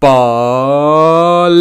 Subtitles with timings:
[0.00, 1.58] Palabras,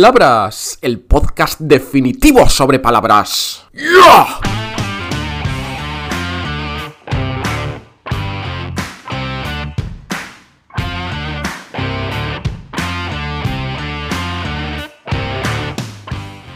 [0.84, 3.66] el podcast definitivo sobre palabras.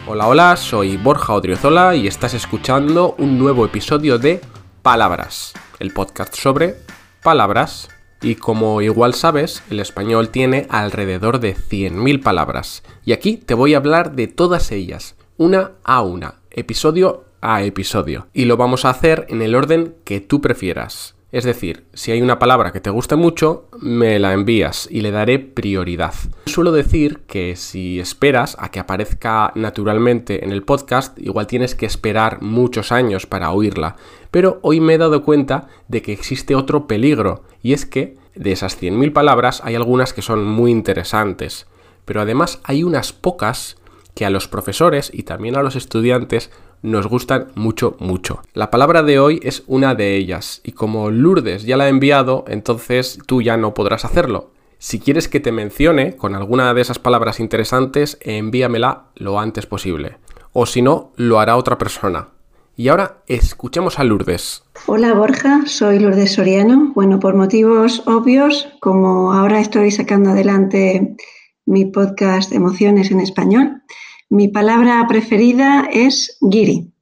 [0.05, 4.39] Hola, hola, soy Borja Odriozola y estás escuchando un nuevo episodio de
[4.83, 6.75] Palabras, el podcast sobre
[7.23, 7.89] palabras.
[8.21, 12.83] Y como igual sabes, el español tiene alrededor de 100.000 palabras.
[13.03, 18.27] Y aquí te voy a hablar de todas ellas, una a una, episodio a episodio.
[18.33, 21.15] Y lo vamos a hacer en el orden que tú prefieras.
[21.31, 25.11] Es decir, si hay una palabra que te guste mucho, me la envías y le
[25.11, 26.13] daré prioridad.
[26.45, 31.85] Suelo decir que si esperas a que aparezca naturalmente en el podcast, igual tienes que
[31.85, 33.95] esperar muchos años para oírla.
[34.29, 38.51] Pero hoy me he dado cuenta de que existe otro peligro, y es que de
[38.51, 41.65] esas 100.000 palabras hay algunas que son muy interesantes.
[42.03, 43.77] Pero además hay unas pocas
[44.13, 48.41] que a los profesores y también a los estudiantes nos gustan mucho, mucho.
[48.53, 52.43] La palabra de hoy es una de ellas y como Lourdes ya la ha enviado,
[52.47, 54.51] entonces tú ya no podrás hacerlo.
[54.79, 60.17] Si quieres que te mencione con alguna de esas palabras interesantes, envíamela lo antes posible.
[60.53, 62.29] O si no, lo hará otra persona.
[62.75, 64.63] Y ahora escuchemos a Lourdes.
[64.87, 66.93] Hola Borja, soy Lourdes Soriano.
[66.95, 71.15] Bueno, por motivos obvios, como ahora estoy sacando adelante
[71.65, 73.83] mi podcast Emociones en Español,
[74.29, 76.93] mi palabra preferida es giri.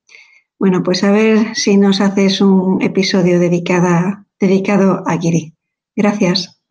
[0.57, 5.53] Bueno, pues a ver si nos haces un episodio dedicado a giri.
[5.95, 6.61] Gracias.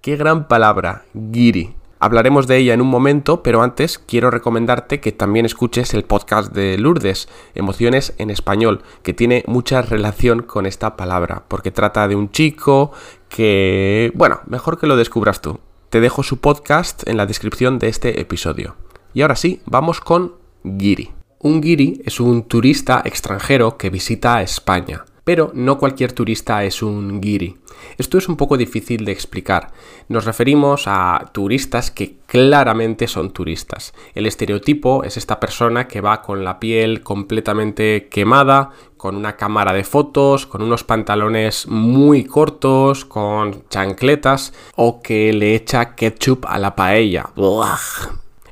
[0.00, 1.74] Qué gran palabra, giri.
[1.98, 6.52] Hablaremos de ella en un momento, pero antes quiero recomendarte que también escuches el podcast
[6.52, 12.14] de Lourdes, Emociones en Español, que tiene mucha relación con esta palabra, porque trata de
[12.14, 12.92] un chico
[13.30, 14.12] que...
[14.14, 15.58] bueno, mejor que lo descubras tú.
[15.94, 18.74] Te dejo su podcast en la descripción de este episodio.
[19.12, 20.32] Y ahora sí, vamos con
[20.64, 21.12] Giri.
[21.38, 27.22] Un Giri es un turista extranjero que visita España, pero no cualquier turista es un
[27.22, 27.56] Giri.
[27.98, 29.72] Esto es un poco difícil de explicar.
[30.08, 33.94] Nos referimos a turistas que claramente son turistas.
[34.14, 39.72] El estereotipo es esta persona que va con la piel completamente quemada, con una cámara
[39.72, 46.58] de fotos, con unos pantalones muy cortos, con chancletas o que le echa ketchup a
[46.58, 47.30] la paella.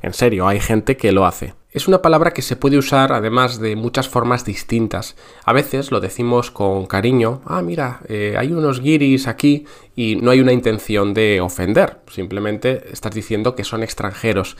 [0.01, 1.53] En serio, hay gente que lo hace.
[1.73, 5.15] Es una palabra que se puede usar además de muchas formas distintas.
[5.43, 10.29] A veces lo decimos con cariño, ah, mira, eh, hay unos guiris aquí y no
[10.29, 14.55] hay una intención de ofender, simplemente estás diciendo que son extranjeros.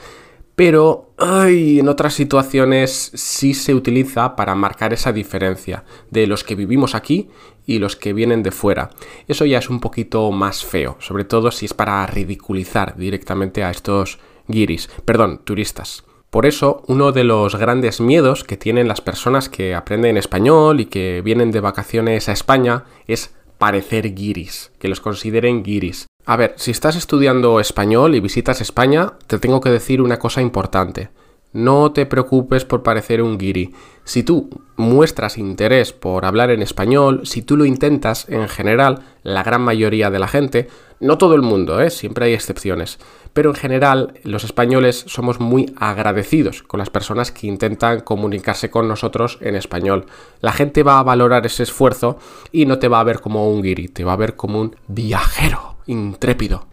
[0.56, 6.56] Pero ay, en otras situaciones sí se utiliza para marcar esa diferencia de los que
[6.56, 7.30] vivimos aquí
[7.64, 8.90] y los que vienen de fuera.
[9.28, 13.70] Eso ya es un poquito más feo, sobre todo si es para ridiculizar directamente a
[13.70, 16.02] estos guiris, perdón, turistas.
[16.34, 20.86] Por eso, uno de los grandes miedos que tienen las personas que aprenden español y
[20.86, 26.06] que vienen de vacaciones a España es parecer guiris, que los consideren guiris.
[26.26, 30.42] A ver, si estás estudiando español y visitas España, te tengo que decir una cosa
[30.42, 31.10] importante.
[31.54, 33.72] No te preocupes por parecer un guiri.
[34.02, 39.44] Si tú muestras interés por hablar en español, si tú lo intentas, en general, la
[39.44, 41.90] gran mayoría de la gente, no todo el mundo, ¿eh?
[41.90, 42.98] siempre hay excepciones,
[43.32, 48.88] pero en general los españoles somos muy agradecidos con las personas que intentan comunicarse con
[48.88, 50.06] nosotros en español.
[50.40, 52.18] La gente va a valorar ese esfuerzo
[52.50, 54.74] y no te va a ver como un guiri, te va a ver como un
[54.88, 56.66] viajero intrépido.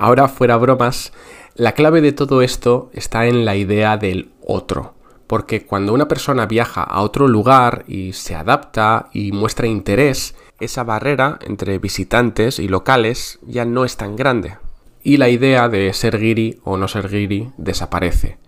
[0.00, 1.12] Ahora, fuera bromas,
[1.54, 4.94] la clave de todo esto está en la idea del otro.
[5.26, 10.84] Porque cuando una persona viaja a otro lugar y se adapta y muestra interés, esa
[10.84, 14.56] barrera entre visitantes y locales ya no es tan grande.
[15.02, 18.38] Y la idea de ser guiri o no ser guiri desaparece.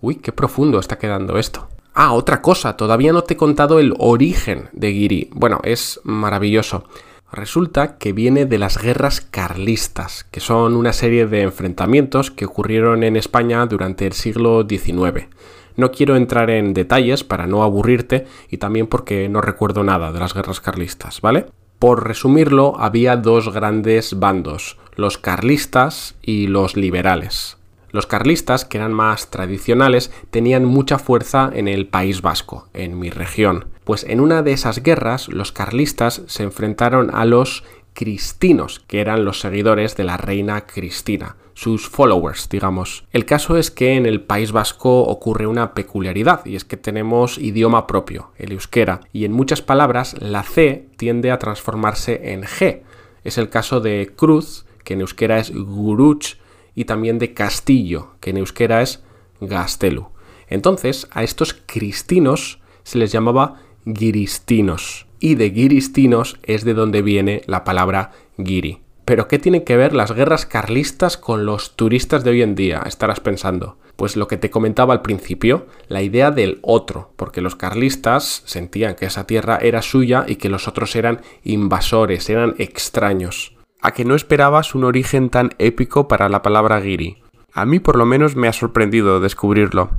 [0.00, 1.66] Uy, qué profundo está quedando esto.
[1.92, 5.30] Ah, otra cosa, todavía no te he contado el origen de guiri.
[5.32, 6.84] Bueno, es maravilloso.
[7.32, 13.04] Resulta que viene de las guerras carlistas, que son una serie de enfrentamientos que ocurrieron
[13.04, 15.28] en España durante el siglo XIX.
[15.76, 20.18] No quiero entrar en detalles para no aburrirte y también porque no recuerdo nada de
[20.18, 21.46] las guerras carlistas, ¿vale?
[21.78, 27.59] Por resumirlo, había dos grandes bandos, los carlistas y los liberales.
[27.90, 33.10] Los carlistas, que eran más tradicionales, tenían mucha fuerza en el País Vasco, en mi
[33.10, 33.66] región.
[33.84, 39.24] Pues en una de esas guerras los carlistas se enfrentaron a los cristinos, que eran
[39.24, 43.04] los seguidores de la reina Cristina, sus followers, digamos.
[43.12, 47.36] El caso es que en el País Vasco ocurre una peculiaridad, y es que tenemos
[47.38, 52.82] idioma propio, el euskera, y en muchas palabras la C tiende a transformarse en G.
[53.24, 56.36] Es el caso de cruz, que en euskera es guruch,
[56.80, 59.02] y también de castillo, que en euskera es
[59.42, 60.06] gastelu.
[60.48, 65.06] Entonces, a estos cristinos se les llamaba giristinos.
[65.18, 68.12] Y de giristinos es de donde viene la palabra
[68.42, 68.80] giri.
[69.04, 72.82] Pero ¿qué tienen que ver las guerras carlistas con los turistas de hoy en día?
[72.86, 73.76] Estarás pensando.
[73.96, 78.94] Pues lo que te comentaba al principio, la idea del otro, porque los carlistas sentían
[78.94, 83.59] que esa tierra era suya y que los otros eran invasores, eran extraños.
[83.82, 87.22] A que no esperabas un origen tan épico para la palabra giri.
[87.52, 89.90] A mí por lo menos me ha sorprendido descubrirlo.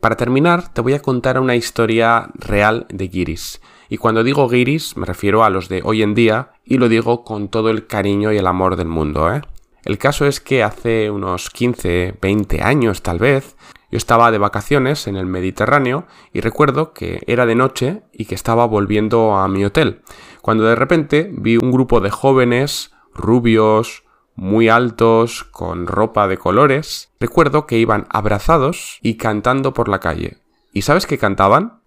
[0.00, 3.60] Para terminar, te voy a contar una historia real de giris.
[3.88, 7.24] Y cuando digo giris me refiero a los de hoy en día y lo digo
[7.24, 9.42] con todo el cariño y el amor del mundo, ¿eh?
[9.84, 13.56] El caso es que hace unos 15, 20 años tal vez,
[13.90, 18.34] yo estaba de vacaciones en el Mediterráneo y recuerdo que era de noche y que
[18.34, 20.02] estaba volviendo a mi hotel,
[20.42, 24.04] cuando de repente vi un grupo de jóvenes, rubios,
[24.34, 27.12] muy altos, con ropa de colores.
[27.20, 30.38] Recuerdo que iban abrazados y cantando por la calle.
[30.72, 31.80] ¿Y sabes qué cantaban?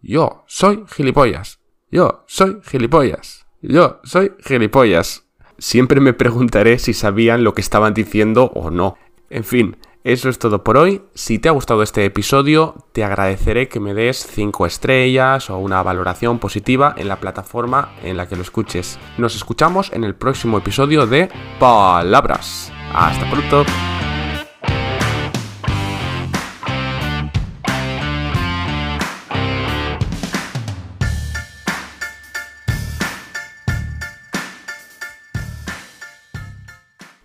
[0.00, 1.60] Yo soy gilipollas.
[1.90, 3.46] Yo soy gilipollas.
[3.60, 5.28] Yo soy gilipollas.
[5.58, 8.96] Siempre me preguntaré si sabían lo que estaban diciendo o no.
[9.30, 11.02] En fin, eso es todo por hoy.
[11.14, 15.82] Si te ha gustado este episodio, te agradeceré que me des 5 estrellas o una
[15.82, 18.98] valoración positiva en la plataforma en la que lo escuches.
[19.18, 21.28] Nos escuchamos en el próximo episodio de
[21.58, 22.72] Palabras.
[22.92, 23.64] Hasta pronto.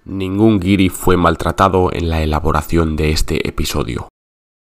[0.08, 4.08] Ningún guiri fue maltratado en la elaboración de este episodio.